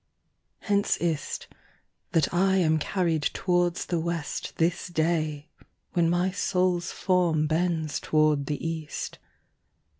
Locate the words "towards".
3.35-3.85